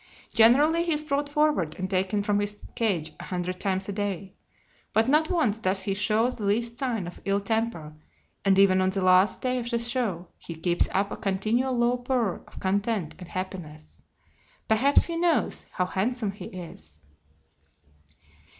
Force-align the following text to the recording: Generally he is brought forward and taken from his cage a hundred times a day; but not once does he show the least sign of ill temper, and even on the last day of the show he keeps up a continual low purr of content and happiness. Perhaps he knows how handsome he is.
Generally 0.33 0.85
he 0.85 0.93
is 0.93 1.03
brought 1.03 1.29
forward 1.29 1.75
and 1.77 1.87
taken 1.87 2.23
from 2.23 2.39
his 2.39 2.57
cage 2.73 3.13
a 3.19 3.25
hundred 3.25 3.59
times 3.59 3.87
a 3.87 3.91
day; 3.91 4.33
but 4.93 5.07
not 5.07 5.29
once 5.29 5.59
does 5.59 5.83
he 5.83 5.93
show 5.93 6.27
the 6.31 6.43
least 6.43 6.79
sign 6.79 7.05
of 7.05 7.21
ill 7.23 7.39
temper, 7.39 7.93
and 8.43 8.57
even 8.57 8.81
on 8.81 8.89
the 8.89 8.99
last 9.03 9.41
day 9.41 9.59
of 9.59 9.69
the 9.69 9.77
show 9.77 10.27
he 10.39 10.55
keeps 10.55 10.89
up 10.91 11.11
a 11.11 11.15
continual 11.17 11.77
low 11.77 11.97
purr 11.97 12.37
of 12.47 12.59
content 12.59 13.13
and 13.19 13.27
happiness. 13.27 14.01
Perhaps 14.67 15.03
he 15.03 15.15
knows 15.15 15.67
how 15.73 15.85
handsome 15.85 16.31
he 16.31 16.45
is. 16.45 16.99